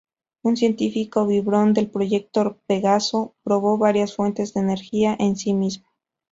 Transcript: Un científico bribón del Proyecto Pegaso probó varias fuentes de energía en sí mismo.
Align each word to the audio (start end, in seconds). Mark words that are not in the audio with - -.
Un 0.41 0.57
científico 0.57 1.27
bribón 1.27 1.75
del 1.75 1.91
Proyecto 1.91 2.57
Pegaso 2.65 3.35
probó 3.43 3.77
varias 3.77 4.15
fuentes 4.15 4.51
de 4.55 4.61
energía 4.61 5.15
en 5.19 5.35
sí 5.35 5.53
mismo. 5.53 5.85